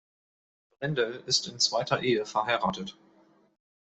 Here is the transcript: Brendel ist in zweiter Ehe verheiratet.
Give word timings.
Brendel 0.79 1.21
ist 1.27 1.47
in 1.47 1.59
zweiter 1.59 2.01
Ehe 2.01 2.25
verheiratet. 2.25 2.97